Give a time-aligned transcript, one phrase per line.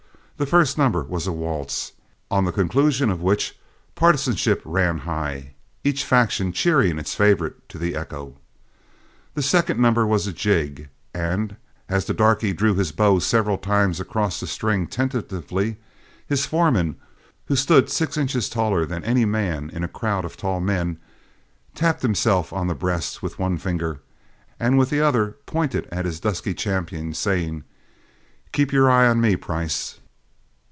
[0.37, 1.91] The first number was a waltz,
[2.31, 3.55] on the conclusion of which
[3.93, 8.35] partisanship ran high, each faction cheering its favorite to the echo.
[9.35, 13.99] The second number was a jig, and as the darky drew his bow several times
[13.99, 15.77] across the strings tentatively,
[16.25, 16.95] his foreman,
[17.45, 20.97] who stood six inches taller than any man in a crowd of tall men,
[21.75, 23.99] tapped himself on the breast with one forefinger,
[24.59, 27.63] and with the other pointed at his dusky champion, saying,
[28.53, 29.99] "Keep your eye on me, Price.